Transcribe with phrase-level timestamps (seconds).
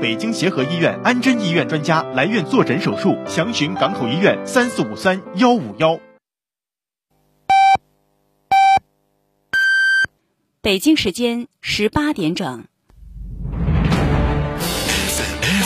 [0.00, 6.00] 北京协和医院安贞医院专家来院坐诊手术，详询港口医院三四五三幺五幺。
[10.60, 12.64] 北京时间十八点整。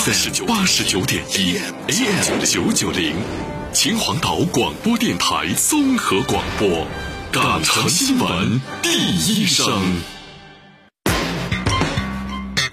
[0.06, 1.58] FM 八十九点一
[1.88, 3.16] ，AM 九九零，
[3.72, 6.86] 秦皇岛广播电台综合广播，
[7.32, 10.15] 港城新闻第一声。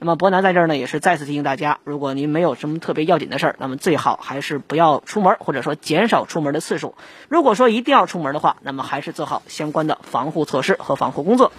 [0.00, 6.94] 那么博南在这儿呢，也是再次提醒大家，如果您没有什么特别要紧的事儿，那么最好还是不要出门，或者说减少出门的次数。
[7.28, 11.52] 如果说一定要出门的话，那么还是做好相关的防护措施和防护工作。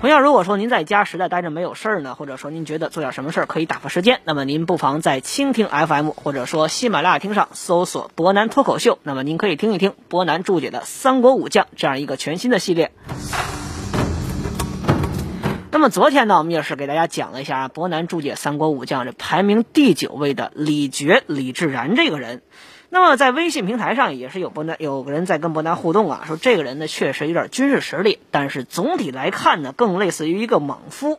[0.00, 12.92] 同样，如果说您在家实在待着没有事儿呢，或者说您觉得做点什么事儿可以打发时间，那么您不妨在蜻蜓 FM 或者说喜马拉雅听上搜索“博南脱口秀”，那么您可以听一听博南注解的《三国武将》这样一个全新的系列。
[15.74, 22.42] 那么昨天呢，我们也是给大家讲了一下伯南注解《三国武将》这排名第九位的李傕李治然这个人。
[22.90, 31.18] 那么在微信平台上也是有伯南有个人在跟伯南互动啊，说这个人呢确实有点军事实力，但是总体来看呢，更类似于一个莽夫。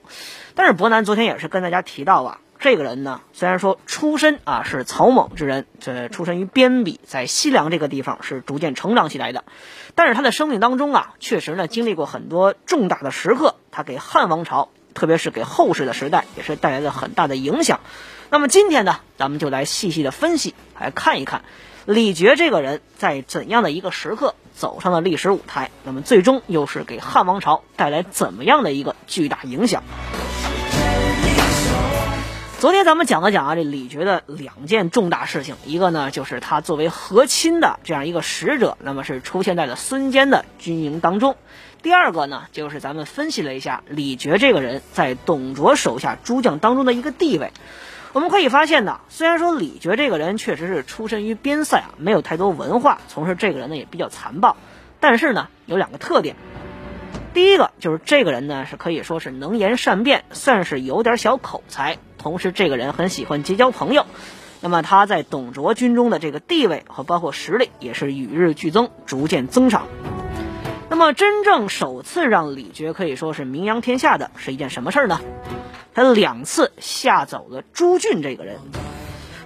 [0.54, 9.44] 但是伯南昨天也是跟大家提到啊，这个人呢虽然说出身啊是草莽之人，这出身于边鄙，在西凉这个地方是逐渐成长起来的，
[9.94, 17.82] 但是他的生命当中啊，确实呢经历过很多重大的时刻，他给汉王朝，特别是给后世的时代，也是带来了很大的影响。
[18.30, 21.44] 那么今天呢，咱们就来细细的分析，来看一看
[21.86, 29.84] 李傕这个人在怎样的一个时刻走上了历史舞台，那么最终又是给汉王朝带来怎么样的一个巨大影响？
[32.66, 41.34] 昨天咱们讲了讲啊，这李傕的两件重大事情，一个呢就是他作为和亲的这样一个使者，那么是出现在了孙坚的军营当中；
[41.84, 47.52] 第二个呢，就是咱们分析了一下李傕这个人在董卓手下诸将当中的一个地位。
[48.14, 54.58] 我们可以发现呢，虽然说李傕这个人确实是出身于边塞啊，没有太多文化，从事这个人呢也比较残暴，
[55.00, 56.36] 但是呢有两个特点。
[57.36, 64.08] 第一个就是这个人呢是可以说是能言善辩，算是有点小口才，同时这个人很喜欢结交朋友。
[64.60, 69.86] 那么他在董卓军中的这个地位和包括实力也是与日俱增，逐渐增长。
[70.90, 75.22] 那么真正首次让李傕可以说是名扬天下的是一件什么事儿呢？
[75.94, 78.58] 他两次吓走了朱俊这个人。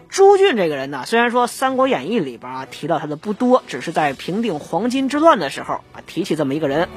[0.08, 6.88] 朱俊这个人呢，虽然说《三国演义》里边啊提到他的不多，只是在平定黄巾之乱的时候啊提起这么一个人，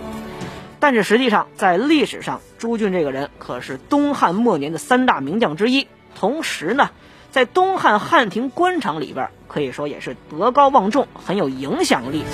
[0.82, 6.91] 但是实际上在历史上，朱俊这个人可是东汉末年的三大名将之一，同时呢，
[7.31, 12.25] 在东汉汉庭官场里边可以说也是德高望重，很有影响力。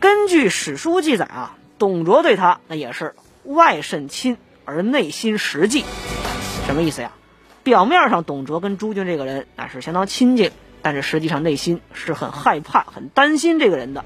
[0.00, 3.14] 根据史书记载啊，董卓对他那也是
[3.44, 5.84] 外甚亲而内心实际。
[6.66, 7.12] 什么意思呀？
[7.62, 10.50] 表面上董卓跟朱俊这个人那是相当亲近，
[10.80, 14.02] 但是实际上内心是很害怕、很担心这个人的。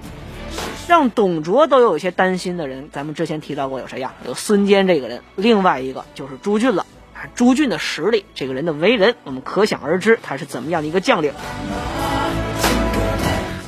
[0.90, 4.14] 让董卓都有些担心的人，咱们之前提到过有谁呀？
[4.26, 6.84] 有孙坚这个人，另外一个就是朱俊了。
[7.36, 11.32] 朱俊的实力，这个人的为人，我们可想而知他是怎么样的一个将领。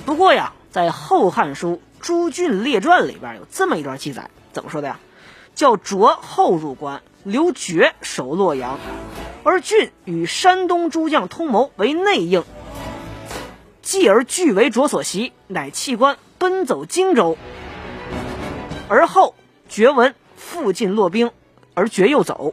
[0.04, 4.98] 不过呀，在《后汉书·朱俊列传》里边有这么一段记载，怎么说的呀？
[5.54, 8.80] 叫卓后入关，刘傕守洛阳，
[9.44, 12.42] 而俊与山东诸将通谋为内应，
[13.80, 17.38] 继而据为卓所袭，乃弃官奔走荆州。
[18.88, 19.36] 而后
[19.68, 21.30] 觉闻附近落兵，
[21.72, 22.52] 而决又走。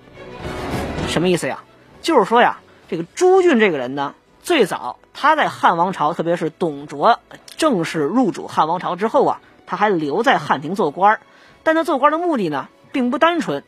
[1.07, 1.63] 什么意思呀？
[2.03, 4.13] 就是说呀，这个朱俊这个人呢，
[4.43, 7.19] 最早他在汉王朝，特别是董卓
[7.57, 11.19] 正式入主汉王朝之后啊，他还留在汉庭做官
[11.63, 13.63] 但他做官的目的呢，并不单纯，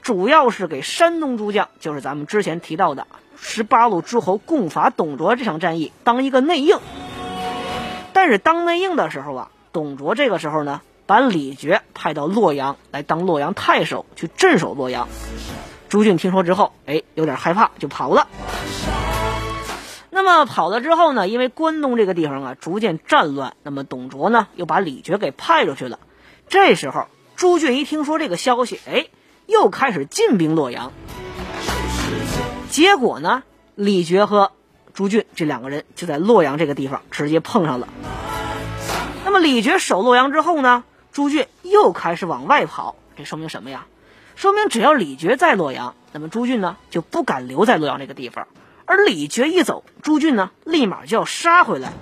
[0.00, 3.06] 主要是给山东诸将，就是咱们之前提到的
[3.36, 6.78] 十八路诸侯共伐董卓这场战役当一个内应。
[8.12, 15.08] 但是当内应的时候啊，董卓这个时候呢，把李傕派到洛阳来当洛阳太守，去镇守洛阳。
[15.88, 18.28] 朱俊听说之后，哎，有点害怕，就跑了。
[20.10, 25.98] 那么跑了之后呢，因为关东这个地方啊逐渐战乱，那么董卓呢又把李傕给派出去了。
[26.48, 29.06] 这时候朱俊一听说这个消息，哎，
[29.46, 30.92] 又开始进兵洛阳。
[32.70, 33.42] 结果呢，
[33.74, 34.52] 李傕和
[34.94, 37.88] 朱俊这两个人就在洛阳这个地方直接碰上了。
[39.24, 43.86] 那么李傕守洛阳之后呢，朱俊又开始往外跑，这说明什么呀？
[44.36, 48.48] 说明只要李傕在洛阳，那么朱俊呢就不敢留在洛阳这个地方，
[48.86, 51.92] 而李傕一走，朱俊呢立马就要杀回来。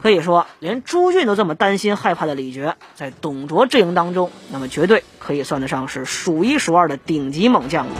[0.00, 7.92] 可以说，连朱俊都这么担心害怕的李傕，在董卓阵营当中，那么绝对可以算得上是数一数二的顶级猛将了。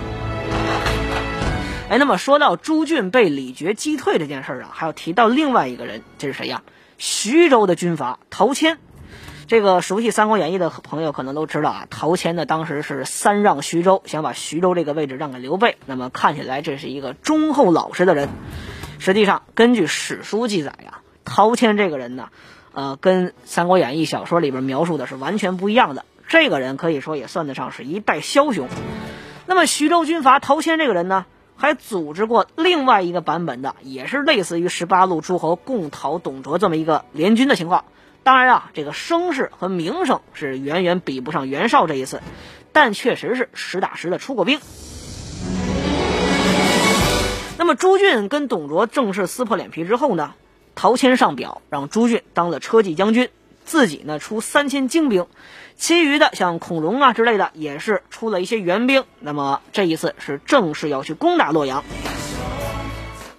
[1.88, 6.64] 哎，那么说到朱俊被李傕击退这件事儿啊，还要提到另外一个人，这是谁呀？
[6.98, 8.78] 徐州的军阀陶谦。
[9.46, 15.76] 这个熟悉《三国演义》的朋友可能都知道啊，陶谦呢当时是三让徐州，想把徐州这个位置让给刘备。
[15.86, 18.30] 那么看起来这是一个忠厚老实的人。
[18.98, 20.98] 实际上，根据史书记载呀。
[21.24, 22.30] 陶谦这个人呢，
[22.72, 26.04] 呃，跟《三国演义》小说里边描述的是完全不一样的。
[26.26, 28.68] 这个人可以说也算得上是一代枭雄。
[29.46, 31.26] 那么徐州军阀陶谦这个人呢，
[31.56, 37.84] 还组织过另外一个版本的，也是类似于十八路诸侯共讨董卓这么一个联军的情况。
[38.22, 42.20] 当然啊，这个声势和名声是远远比不上袁绍这一次，
[42.72, 44.60] 但确实是实打实的出过兵。
[47.58, 50.34] 那么朱俊跟董卓正式撕破脸皮之后呢？
[50.74, 53.30] 陶谦上表让朱俊当了车骑将军，
[53.66, 55.26] 自己呢出三千精兵，
[55.76, 59.04] 其余的像孔融啊之类的也是出了一些援兵。
[59.20, 61.84] 那么这一次是正式要去攻打洛阳，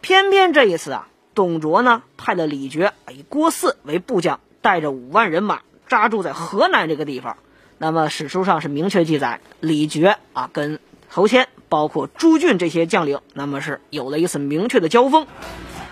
[0.02, 7.38] 偏偏这一次啊，董卓呢派了李傕以郭汜为部将，带着五万人马扎住在河南这个地方。
[7.78, 15.26] 那么史书上是明确记载，李傕啊跟侯谦，包括朱俊这些将领，那么是有了一次明确的交锋。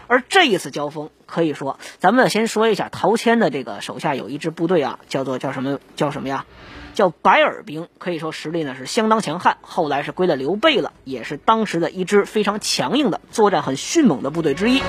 [0.07, 6.45] 而这一次交锋，可以说，咱们先说一下陶谦的这个手下有一支部队啊，叫做叫什么叫什么呀？
[6.93, 9.57] 叫白耳兵，可以说实力呢是相当强悍。
[9.61, 14.81] 后来是归了刘备了，也是当时的一支非常强硬的、作战很迅猛的部队之一。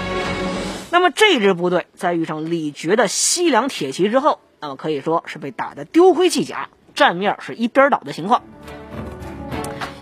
[0.90, 8.42] 那么这支部队在遇上李傕的西凉铁骑之后，那么可以说是被打得丢盔弃甲，战面是一边倒的情况。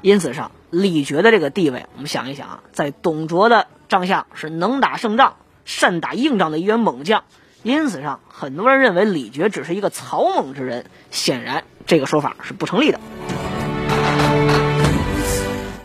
[0.02, 3.66] 因此上，李傕的这个地位，我们想一想啊，在董卓的。
[3.86, 7.24] 帐下是能打胜仗、善打硬仗的一员猛将，
[7.62, 13.00] 因此上很多人认为李傕只是一个草莽之人，显然这个说法是不成立的。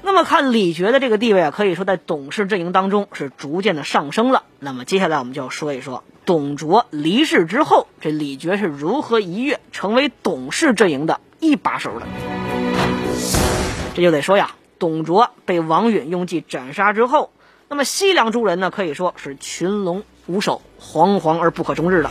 [0.04, 4.44] 那么看李傕的这个地位啊，可以说在董氏阵营当中是逐渐的上升了。
[4.60, 12.08] 那么接下来我们就要说一说董卓离世之后，这李傕是如何一跃成为董氏阵营的一把手的。
[13.96, 17.32] 这就得说呀，董卓被王允用计斩杀之后。
[17.72, 22.10] 那么西凉诸人呢，可以说是群龙无首，惶惶而不可终日的。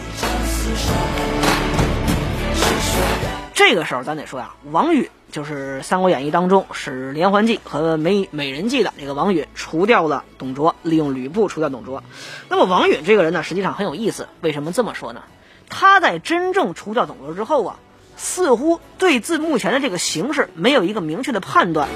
[3.54, 12.04] 这个时候，咱得说呀，王允就是《三国演义》当中使连环计和美美人计的这个王允，除掉了董卓，利用吕布除掉董卓。
[12.48, 14.28] 那么王允这个人呢，实际上很有意思。
[14.40, 15.22] 为什么这么说呢？
[15.68, 17.80] 他在真正除掉董卓之后啊，
[18.16, 21.88] 似乎对自目前的这个形势没有一个明确的判断，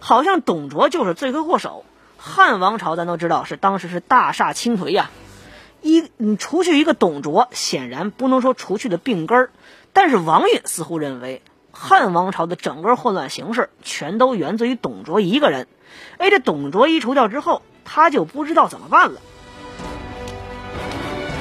[0.00, 1.86] 好像董卓就是罪魁祸首。
[2.26, 5.10] 汉王朝咱都知道是当时是大厦倾颓呀，
[5.82, 9.50] 一你除去一个董卓，显然不能说除去的病根儿，
[9.92, 15.68] 但是王允似乎认为汉王朝的整个混乱形势全都源自于董卓一个人。
[16.16, 19.20] 哎，这董卓一除掉之后，他就不知道怎么办了。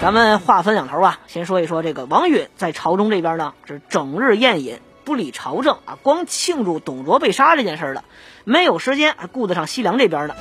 [0.02, 4.82] 咱们话分两头啊，先说一说这个王允在朝中这边呢，是整日宴饮。
[5.06, 8.04] 不理朝政啊，光庆祝董卓被杀这件事儿了，
[8.46, 10.36] 没有时间还顾得上西凉这边呢。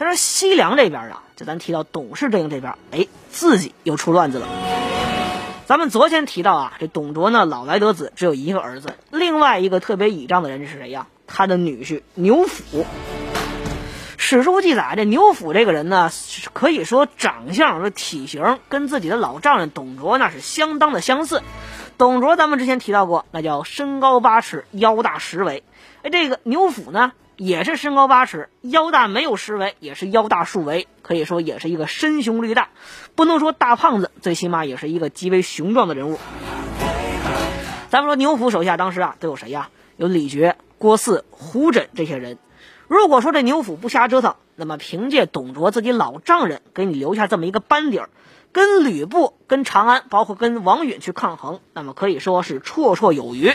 [0.00, 4.46] 他说西凉这边啊，就咱提到董氏阵营这边，哎，自己又出乱子了。
[5.66, 11.06] 咱们昨天提到啊，这董卓呢老来得子，只有一个儿子，另外一个特别倚仗的人是谁呀？
[11.26, 12.86] 他的女婿牛辅。
[14.16, 16.10] 史书记载，这牛辅这个人呢，
[16.54, 21.42] 可以说长相和体型跟自己的老丈人董卓那是相当的相似。
[21.98, 25.62] 董卓咱们之前提到过，那叫身高八尺，腰大十围。
[26.02, 32.68] 哎，这个牛辅呢，也是身高八尺，腰大没有十围，也是腰大数围，可以说也是一个身雄力大，
[33.14, 36.18] 不能说大胖子，最起码也是一个极为雄壮的人物。
[37.88, 39.70] 咱们说牛辅手下当时啊都有谁呀？
[39.96, 42.36] 有李傕、郭汜、胡轸这些人。
[42.88, 48.10] 如果说这牛辅不瞎折腾，那么凭借董卓自己老丈人给你留下这么一个班底儿。
[48.52, 53.54] 跟吕布、跟长安，包括跟王允去抗衡，那么可以说是绰绰有余。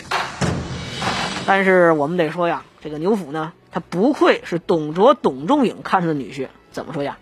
[1.46, 6.48] 但是我们得说呀，这个牛辅呢，他不愧是董卓董仲颖看上的女婿。
[6.72, 7.18] 怎么说呀？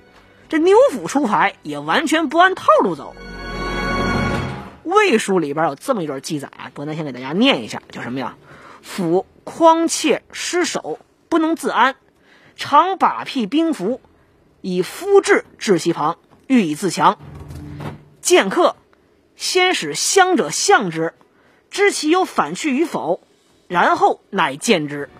[0.48, 3.16] 这牛辅出牌也完全不按套路走。
[4.84, 8.36] 魏书里边有这么一段记载啊，伯南先给大家念一下，叫什么呀？
[8.82, 11.96] 辅匡切失守，不能自安，
[12.54, 14.00] 常把辟兵符，
[14.60, 17.18] 以夫志至其旁，欲以自强。
[18.20, 18.76] 剑客
[19.34, 21.14] 先使相者相之，
[21.72, 23.20] 知其有反去与否，
[23.66, 25.10] 然后乃见之。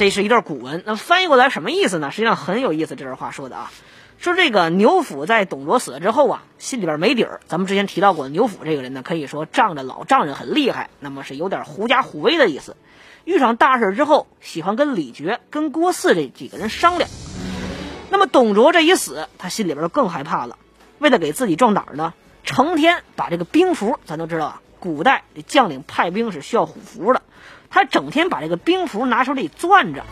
[0.00, 2.10] 这是一段古文，那翻译过来什么意思呢？
[2.10, 2.96] 实际上很有意思。
[2.96, 3.70] 这段话说的啊，
[4.16, 7.42] 说这个牛辅在董卓死了之后啊，心里边没底儿。
[7.46, 12.76] 咱们之前提到过，牛辅这个人呢，可以说仗着老丈人很厉害，那么是有点狐假虎威的意思。
[13.26, 17.10] 遇上大事之后，喜欢跟李傕、跟郭汜这几个人商量。
[18.08, 20.56] 那么董卓这一死，他心里边就更害怕了。
[20.98, 27.20] 为了给自己壮胆呢，成天把这个兵符，咱都知道啊，古代这将领派兵是需要虎符的。
[27.70, 30.04] 他整天把这个兵符拿手里攥着，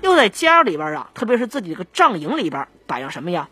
[0.00, 3.48] 又在家里边啊，特别是自己这个帐营里边摆上什么呀？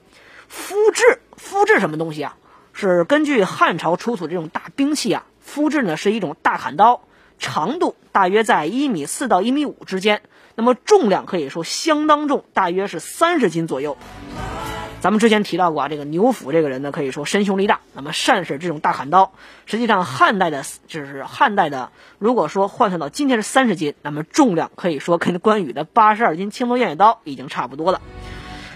[0.49, 2.37] 肤质，肤质什么东西啊？
[2.73, 7.03] 是根据汉朝出土这种大兵器啊，肤质呢是一种大砍刀，
[7.39, 10.23] 长度大约在一米四到一米五之间，
[10.55, 13.97] 那么重量可以说相当重，大约是三十斤左右。
[15.07, 19.31] 咱们之前提到过啊，这个牛辅这个人呢，可以说身胸力大，那么善使这种大砍刀。
[19.65, 28.01] 实际上，汉代的，就是汉代的，如果说换算到今天是三十斤，那么重量可以说跟关羽的八十二斤青龙偃月刀已经差不多了。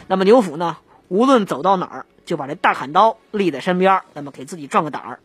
[0.06, 0.76] 那么牛辅呢，
[1.08, 5.18] 无论走到哪儿，就把这大砍刀立在身边，那么给自己壮个胆儿。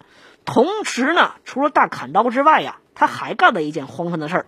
[0.43, 4.45] 同时呢，除了大砍刀之外呀，他还干了一件荒唐的事儿，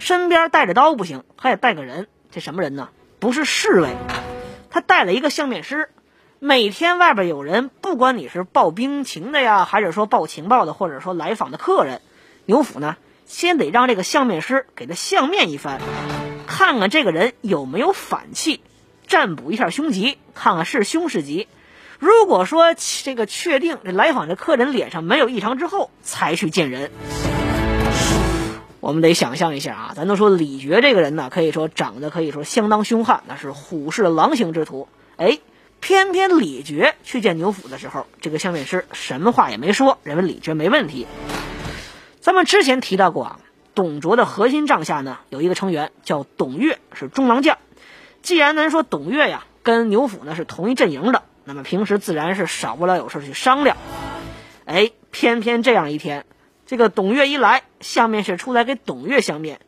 [0.00, 2.08] 身边带着刀不行，还得带个人。
[2.32, 2.88] 这什么人呢？
[3.20, 3.90] 不是侍卫。
[4.74, 5.88] 他带了一个相面师，
[6.40, 12.00] 每天外边有人，不管你是报兵情的呀，还是说报情报的，或者说来访的客人，
[12.44, 15.78] 牛府呢，先得让这个相面师给他相面一番，
[16.48, 18.62] 看看这个人有没有反气，
[19.06, 21.46] 占卜一下凶吉，看看是凶是吉。
[22.00, 26.90] 如果说这个确定这来访的客人脸上没有异常之后，才去见人。
[28.84, 34.88] 我们得想象一下啊，咱都说李傕这个人呢，可以说长得可以说相当凶悍，那是虎视狼形之徒。
[35.16, 35.38] 哎，
[35.80, 41.06] 偏偏李傕去见牛辅的时候，这个相面师什么话也没说，认为李傕没问题。
[42.20, 43.40] 咱们之前提到过啊，
[43.74, 47.56] 董卓的核心帐下呢有一个成员叫董越，是中郎将。
[48.20, 53.78] 既然咱说董越呀跟牛辅呢是同一阵营的，那么平时自然是少不了有事去商量。
[54.66, 56.26] 哎，偏偏这样一天。
[56.66, 59.60] 这个董越一来，相面是出来给董越相面，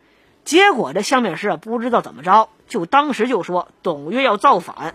[0.44, 4.94] 结果这相面师啊不知道怎么着，就当时就说董越要造反。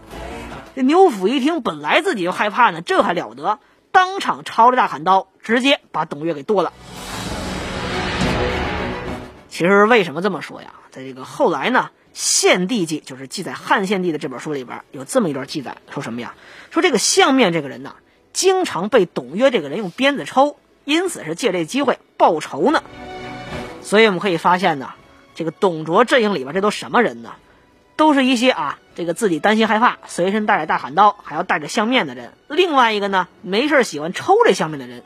[0.75, 3.59] 这牛辅一听，本来自己就害怕呢，这还了得，
[3.91, 6.73] 当场抄着大砍刀，直接把董越给剁了。
[9.49, 10.73] 其实为什么这么说呀？
[10.89, 16.33] 在这个后来呢，《献帝记》就是记载汉献帝的这本书里边有这么一段记载，说什么呀？
[16.71, 17.95] 说这个相面这个人呢，
[18.33, 20.57] 经常被董越这个人用鞭子抽。
[20.85, 22.83] 因此是借这机会报仇呢，
[23.81, 24.91] 所以我们可以发现呢，
[25.35, 27.33] 这个董卓阵营里边这都什么人呢？
[27.97, 32.33] 都是一些啊，这个自己担心害怕，随身带着大砍刀，还要带着相面的人。
[32.47, 35.03] 另外一个呢，没事喜欢抽这相面的人。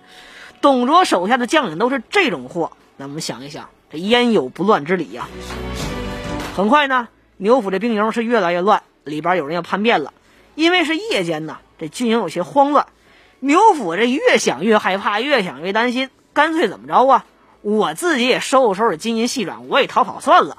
[0.62, 5.28] 董卓手下的将领都是这种货，那我们想一想，这焉有不乱之理呀？
[6.56, 10.14] 很快呢，牛府这兵营是越来越乱，里边有人要叛变了，
[10.56, 12.88] 因为是夜间呢，这军营有些慌乱。
[13.46, 17.26] 牛府这越想越害怕，越想越担心，干脆怎么着啊？
[17.62, 20.58] 我自己也收拾收拾金银细软，我也逃跑算了。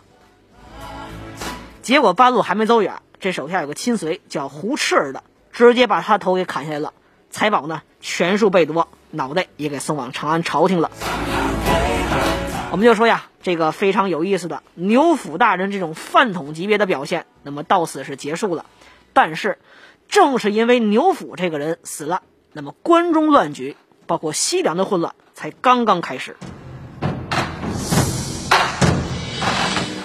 [1.83, 6.93] 结果半路还没走远，这手下有个亲随叫胡赤儿的，直接把他头给砍下来了，
[7.29, 10.93] 财宝呢全数被夺，脑袋也给送往长安朝廷了。
[12.71, 18.65] 我们就说呀，这个非常有意思的牛府大人这种饭桶级别的表现，那么到此是结束了。
[19.13, 19.59] 但是，
[20.09, 22.23] 正是因为牛府这个人死了。
[22.57, 26.39] 那么关中乱局，包括西凉的混乱，才刚刚开始。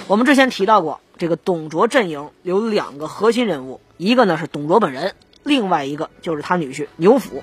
[0.06, 7.42] 我们之前提到过，这个董卓阵营有两个核心人物，一个呢是董卓本人，另外一个就是他女婿牛辅。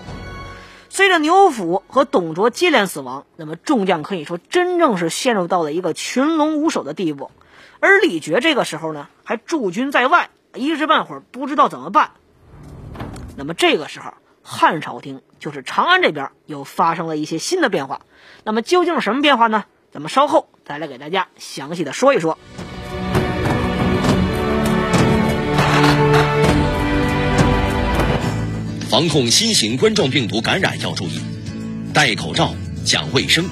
[0.91, 7.31] 随着牛辅和董卓接连死亡，那么众将可以说真正是陷入到了一个群龙无首的地步。
[7.81, 12.11] 而李傕这个时候呢，还驻军在外，一时半会儿不知道怎么办。
[13.39, 14.13] 那么这个时候。
[14.51, 18.01] 汉朝廷就是长安这边又发生了一些新的变化，
[18.45, 19.67] 那么究竟是什么变化呢？
[19.93, 22.39] 咱们稍后再来给大家详细的说一说。
[28.89, 31.21] 防控新型冠状病毒感染要注意：
[31.93, 32.55] 戴口罩、
[32.87, 33.45] 讲卫生、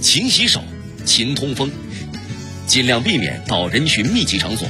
[0.00, 0.60] 勤洗手、
[1.04, 1.70] 勤通风，
[2.66, 4.66] 尽量避免到人群密集场所。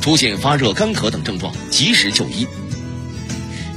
[0.00, 2.48] 出现发热、干咳等症状，及时就医。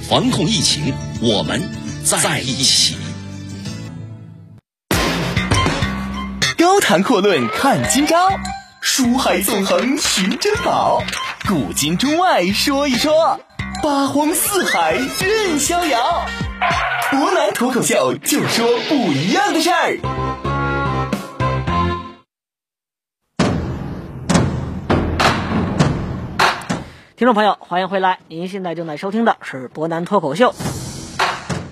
[0.08, 1.60] 防控疫情，我们
[2.04, 2.96] 在一起。
[6.60, 8.30] 高谈阔论看今朝，
[8.82, 11.02] 书海纵横寻珍宝，
[11.48, 13.40] 古今中外说一说，
[13.82, 16.28] 八荒四海任逍遥。
[17.10, 20.55] 湖南脱口秀，就说不一样的事儿。
[27.18, 28.20] 听众朋友，欢迎回来！
[28.28, 30.54] 您现在正在收听的是博南脱口秀。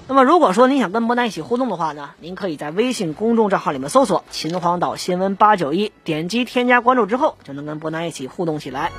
[0.07, 8.93] 那么，如果说您想跟博南一起互动的话呢，您可以在微信公众账号里面搜索“秦皇岛新闻八九一”，点击添加关注之后，就能跟博南一起互动起来。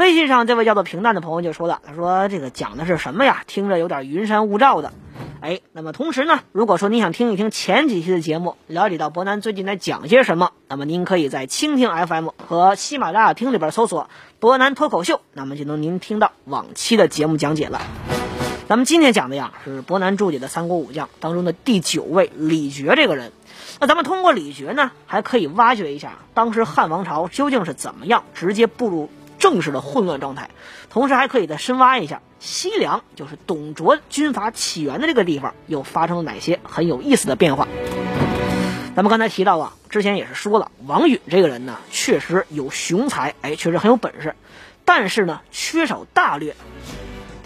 [0.00, 3.44] 微信上这位叫做平淡的朋友就说了，他说这个讲的是什么呀？
[3.46, 4.94] 听着有点云山雾罩的。
[5.42, 14.08] 哎，那么同时呢，如果说您想听一听前几期的节目，了解到博南最近在讲些什么，那么您可以在蜻蜓 FM 和喜马拉雅听里边搜索
[14.40, 17.82] “博南脱口秀”，那么就能您听到往期的节目讲解了。
[18.68, 23.32] 咱们今天讲的呀是博南注解的三国武将当中的第九位李傕这个人。
[23.80, 29.10] 那咱们通过李傕呢，还可以挖掘一下当时汉王朝究竟是怎么样直接步入
[29.40, 30.50] 正式的混乱状态，
[30.90, 37.66] 同时还可以再深挖一下西凉，就是董卓军阀起源的这个地方，又发生了哪些很有意思的变化。
[38.94, 44.34] 咱们刚才提到啊，之前也是说了，王允这个人呢，确实有雄才，哎，确实很有本事，
[44.84, 46.54] 但是呢，缺少大略。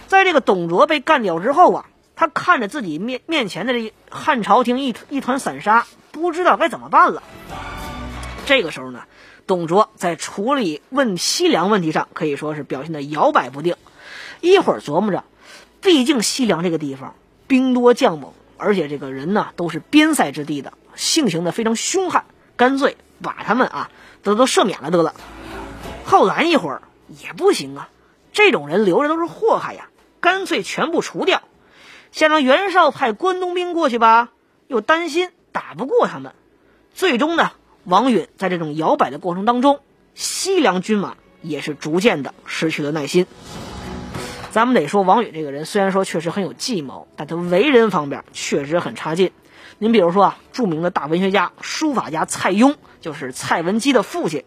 [0.08, 1.86] 在这个董卓被干掉之后啊，
[2.16, 7.22] 他看着自己面面前的这汉朝廷一一团散沙，不知道该怎么办了。
[8.46, 9.04] 这个时候呢，
[9.46, 13.76] 董卓在处理问西凉问题上可以说是表现的摇摆不定。
[14.40, 15.24] 一会儿琢磨着，
[15.80, 17.14] 毕竟西凉这个地方
[17.46, 22.24] 兵多将猛，而且这个人呢都是边塞之地的，性情呢非常凶悍，
[22.56, 23.90] 干脆把他们啊
[24.22, 25.14] 都都赦免了得了。
[26.04, 27.88] 后来一会儿也不行啊，
[28.32, 29.88] 这种人留着都是祸害呀。
[30.20, 31.42] 干脆全部除掉，
[32.10, 34.30] 想让袁绍派关东兵过去吧，
[34.68, 36.32] 又担心打不过他们。
[36.94, 37.52] 最终呢，
[37.84, 39.80] 王允在这种摇摆的过程当中，
[40.14, 43.26] 西凉军马也是逐渐的失去了耐心。
[44.50, 49.32] 咱们得说，王允这个人虽然说确实很有计谋，但他为人方面确实很差劲。
[49.78, 54.44] 您比如说啊，著名的大文学家、书法家蔡邕，就是蔡文姬的父亲，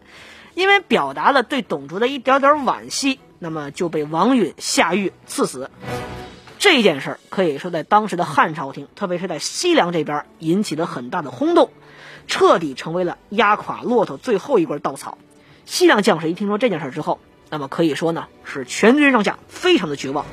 [0.54, 3.20] 因为表达了对董卓的一点点惋惜。
[3.38, 5.70] 那么就被王允下狱赐死，
[6.58, 11.70] 这件事儿可以说在当时的汉朝廷，特别是在西凉这边引起了很大的轰动，
[12.28, 15.18] 彻底成为了压垮骆驼最后一根稻草。
[15.66, 17.18] 西凉将士一听说这件事之后，
[17.50, 20.24] 那么可以说呢是全军上下非常的绝望，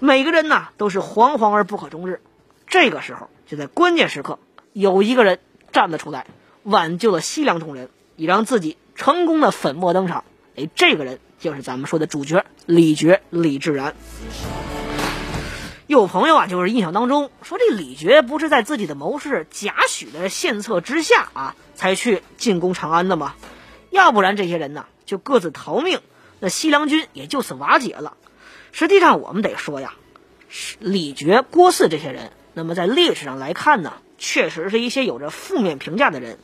[0.00, 2.22] 每个人呢都是惶惶而不可终日。
[2.66, 4.38] 这个时候就在关键时刻，
[4.72, 5.40] 有一个人
[5.72, 6.26] 站了出来，
[6.62, 10.24] 挽救了西凉众人，也让自己成功的粉墨登场。
[10.56, 11.18] 哎，这个人。
[11.36, 13.94] 就是咱们说的主角李傕李志然。
[15.86, 23.34] 有朋友啊，就是印象当中说这李傕不是在自己的谋士贾诩的献策之下啊，才去进攻长安的吗？
[23.90, 26.00] 要不然这些人呢就各自逃命，
[26.40, 28.16] 那西凉军也就此瓦解了。
[28.72, 29.94] 实际上我们得说呀，
[30.78, 36.38] 李傕、郭汜这些人，那么在历史上来看呢，确实是一些有着负面评价的人。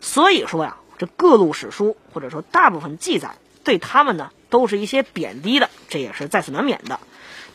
[0.00, 4.30] 所以说呀，这各路史书或者说大部分记载对他们呢。
[4.48, 7.00] 都是一些贬低的，这也是在所难免的。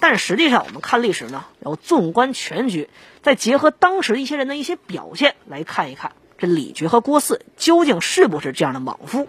[0.01, 2.89] 但实际上，我们看历史呢，要纵观全局，
[3.21, 9.27] 再结合当时一些人的一些表现来看一看，这李觉和郭汜究竟是不是这样的莽夫？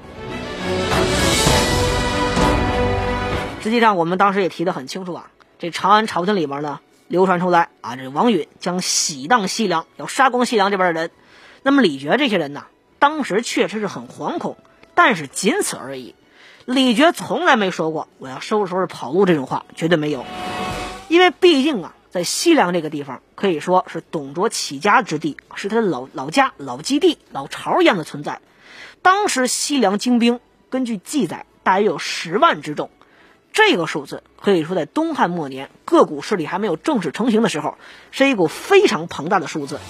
[3.62, 11.10] 实际上，我们当时也提得很清楚啊，这长安朝廷里面呢，流传出来啊，这王允将喜荡西凉，要杀光西凉这边的人。
[11.62, 12.64] 那么李觉这些人呢，
[12.98, 14.56] 当时确实是很惶恐，
[14.94, 16.14] 但是仅此而已。
[16.64, 20.24] 李觉从来没说过我要收拾收拾跑路这种话，绝对没有。
[21.12, 28.40] 因为毕竟啊，在西凉这个地方可以说是董卓起家之地，是他的老老家、老基地、老巢一样的存在。
[29.02, 32.88] 当时西凉精兵根据记载大约有十万之众，
[33.52, 37.76] 这个数字可以说在东汉末年各股势力还没有正式成型的时候，
[38.10, 39.80] 是一股非常庞大的数字。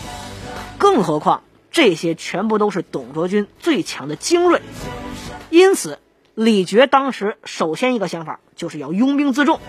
[0.76, 4.60] 更何况这些全部都是董卓军最强的精锐，
[5.50, 6.00] 因此。
[6.34, 9.60] 李傕当时首先一个想法就是要拥兵自重，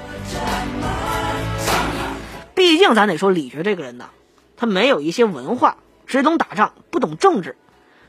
[2.63, 4.09] 毕竟咱得说李傕这个人呢，
[4.55, 5.75] 他没有一些文化，
[6.07, 7.57] 只懂打仗，不懂政治，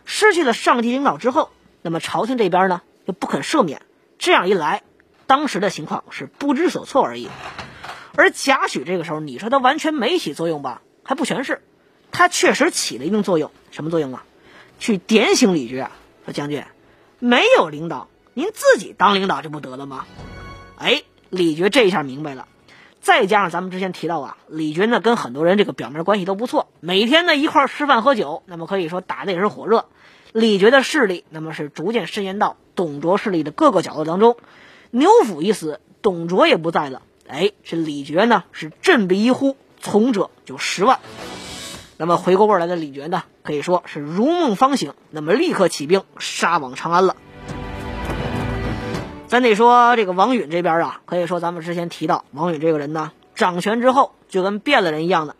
[0.04, 1.50] 失去了上级领导之后，
[1.82, 3.82] 那么朝廷这边呢又不肯赦免，
[4.16, 4.84] 这样一来，
[5.26, 7.28] 当时的情况是不知所措而已。
[8.14, 10.82] 而贾诩这个时候，你说他完全没起作用吧？
[11.02, 11.60] 还不全是，
[12.12, 14.22] 他确实起了一定作用，什么作用啊？
[14.78, 15.90] 去点醒李觉啊，
[16.26, 16.62] 说将军，
[17.18, 18.06] 没有领导。
[18.34, 20.06] 您自己当领导就不得了吗？
[20.78, 22.46] 哎，李觉这一下明白了。
[23.04, 29.84] 再加上咱们之前提到啊，李傕呢跟很多人这个表面关系都不错，每天呢一块吃饭喝酒，那么可以说打的也是火热。
[30.32, 34.38] 李傕的势力那么是逐渐伸延到董卓势力的各个角落当中。
[34.90, 37.02] 牛辅一死，董卓也不在了。
[37.28, 40.98] 哎，这李傕呢是振臂一呼，从者就十万。
[41.98, 47.16] 那么回过味儿来的李傕呢，可以说是如梦方醒，那么立刻起兵杀往长安了。
[49.34, 55.34] 咱得说这个王允这边啊，可以说咱们之前提到王允这个人呢，掌权之后就跟变了人一样的，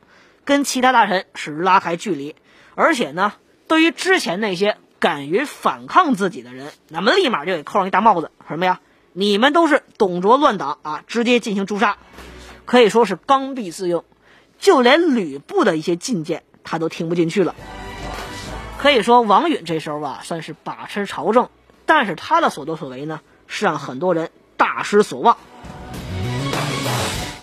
[0.45, 2.35] 跟其他大臣是拉开距离，
[2.75, 3.35] 而且呢，
[3.69, 8.81] 对于之前那些敢于反抗自己的人，那么立马就给扣上一大帽子，什么呀？
[9.13, 11.97] 你们都是董卓乱党啊，直接进行诛杀，
[12.65, 14.05] 可以说是刚愎自用。
[14.59, 17.55] 就连吕布的一些进谏，他都听不进去了。
[18.77, 21.49] 可以说，王允这时候啊，算是把持朝政，
[21.87, 25.37] 但是他的所作所为呢，是让很多人大失所望。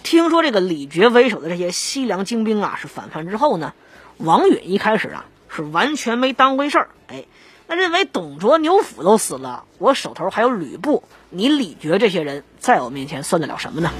[0.03, 3.73] 听说这个李傕为首的这些西凉精兵啊，是反叛之后呢，
[4.17, 6.89] 王允一开始啊，是完全没当回事儿。
[7.07, 7.25] 哎，
[7.67, 13.91] 那认为董卓、牛辅都死了，我手头还有吕布，你李傕这些人在我面前算得了什么呢？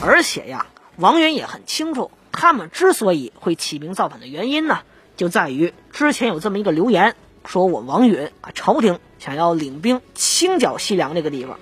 [0.00, 4.78] 而且呀，王允也很清楚，他们之所以会起兵造反的原因呢，
[5.16, 11.58] 就在于之前有这么一个流言，说我王允啊，朝廷想要领兵清剿西凉这个地方。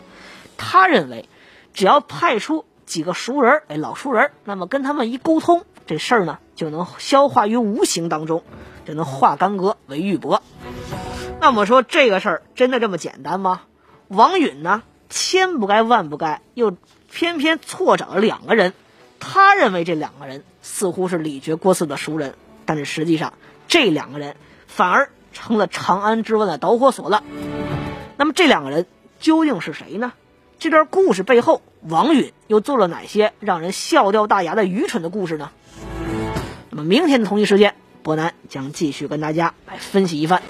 [0.57, 1.29] 他认为，
[1.75, 8.43] 只要派出几个熟人，哎，老熟人，那么跟他们一沟通，这事儿呢就能消化于无形当中，
[8.85, 10.41] 就能化干戈为玉帛。
[11.41, 13.63] 那么说这个事儿真的这么简单吗？
[14.09, 16.77] 王允呢，千不该万不该，又。
[17.09, 18.75] 偏偏错找了两个人，
[19.21, 22.35] 他认为这两个人似乎是李傕、郭汜的熟人，
[22.67, 23.33] 但是实际上
[23.69, 24.37] 这两个人
[24.67, 27.23] 反而成了长安之乱的导火索了。
[28.17, 28.87] 那么这两个人
[29.21, 30.15] 究竟是谁呢？
[30.59, 35.51] 这段故事背后，王允又做了哪些让人笑掉大牙的愚蠢的故事呢？
[36.71, 40.41] 那么明天的同一时间，伯南将继续跟大家来分析一番。